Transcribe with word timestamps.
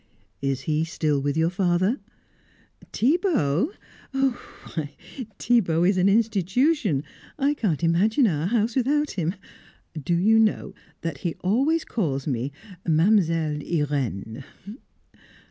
"Is 0.41 0.61
he 0.61 0.83
still 0.83 1.21
with 1.21 1.37
your 1.37 1.51
father?" 1.51 1.99
"Thibaut? 2.91 3.75
Why, 4.13 4.95
Thibaut 5.37 5.89
is 5.89 5.97
an 5.99 6.09
institution. 6.09 7.03
I 7.37 7.53
can't 7.53 7.83
imagine 7.83 8.25
our 8.25 8.47
house 8.47 8.75
without 8.75 9.11
him. 9.11 9.35
Do 9.93 10.15
you 10.17 10.39
know 10.39 10.73
that 11.01 11.19
he 11.19 11.35
always 11.41 11.85
calls 11.85 12.25
me 12.25 12.51
Mademoiselle 12.83 13.59
Irene?" 13.63 14.43